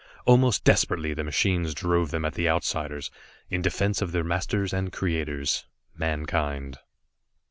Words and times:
Almost 0.25 0.63
desperately 0.63 1.13
the 1.13 1.23
machines 1.23 1.75
drove 1.75 2.09
them 2.09 2.25
at 2.25 2.33
the 2.33 2.49
Outsiders 2.49 3.11
in 3.51 3.61
defense 3.61 4.01
of 4.01 4.11
their 4.11 4.23
masters 4.23 4.73
and 4.73 4.91
creators, 4.91 5.65
Mankind. 5.95 6.79